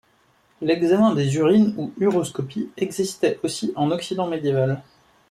L'examen 0.61 1.13
des 1.13 1.35
urines 1.35 1.75
ou 1.77 1.93
uroscopie 1.99 2.71
existait 2.75 3.39
aussi 3.43 3.71
en 3.75 3.91
Occident 3.91 4.25
médiéval. 4.27 4.81